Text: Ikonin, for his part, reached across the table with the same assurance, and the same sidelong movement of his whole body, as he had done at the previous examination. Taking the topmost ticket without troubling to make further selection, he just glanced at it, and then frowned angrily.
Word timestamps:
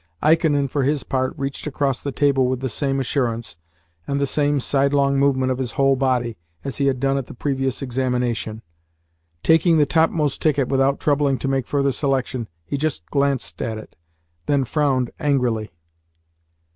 Ikonin, 0.23 0.67
for 0.67 0.81
his 0.81 1.03
part, 1.03 1.31
reached 1.37 1.67
across 1.67 2.01
the 2.01 2.11
table 2.11 2.47
with 2.47 2.59
the 2.59 2.69
same 2.69 2.99
assurance, 2.99 3.57
and 4.07 4.19
the 4.19 4.25
same 4.25 4.59
sidelong 4.59 5.19
movement 5.19 5.51
of 5.51 5.59
his 5.59 5.73
whole 5.73 5.95
body, 5.95 6.37
as 6.63 6.77
he 6.77 6.87
had 6.87 6.99
done 6.99 7.19
at 7.19 7.27
the 7.27 7.35
previous 7.35 7.83
examination. 7.83 8.63
Taking 9.43 9.77
the 9.77 9.85
topmost 9.85 10.41
ticket 10.41 10.69
without 10.69 10.99
troubling 10.99 11.37
to 11.37 11.47
make 11.47 11.67
further 11.67 11.91
selection, 11.91 12.47
he 12.65 12.77
just 12.77 13.05
glanced 13.11 13.61
at 13.61 13.77
it, 13.77 13.95
and 14.47 14.61
then 14.61 14.65
frowned 14.65 15.11
angrily. 15.19 15.69